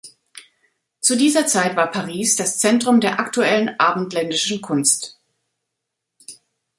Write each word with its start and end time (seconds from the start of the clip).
Zu 0.99 1.15
dieser 1.15 1.45
Zeit 1.45 1.75
war 1.75 1.91
Paris 1.91 2.35
das 2.35 2.57
Zentrum 2.57 3.01
der 3.01 3.19
aktuellen 3.19 3.79
abendländischen 3.79 4.59
Kunst. 4.59 5.19